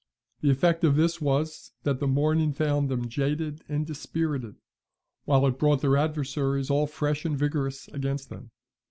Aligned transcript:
The 0.41 0.49
effect 0.49 0.83
of 0.83 0.95
this 0.95 1.21
was, 1.21 1.73
that 1.83 1.99
the 1.99 2.07
morning 2.07 2.53
found 2.53 2.89
them 2.89 3.07
jaded 3.07 3.61
and 3.69 3.85
dispirited, 3.85 4.55
while 5.25 5.45
it 5.45 5.59
brought 5.59 5.81
their 5.81 5.95
adversaries 5.95 6.71
all 6.71 6.87
fresh 6.87 7.23
and 7.23 7.37
vigorous 7.37 7.87
against 7.89 8.29
them. 8.31 8.49